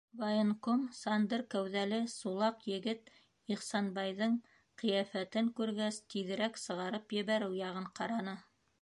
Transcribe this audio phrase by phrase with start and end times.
[0.19, 3.13] Военком, сандыр кәүҙәле сулаҡ егет,
[3.57, 4.35] Ихсанбайҙың
[4.83, 8.41] ҡиәфәтен күргәс, тиҙерәк сығарып ебәреү яғын ҡараны.